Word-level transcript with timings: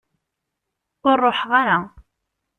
Ur 1.09 1.17
ruḥeɣ 1.23 1.51
ara. 1.61 1.77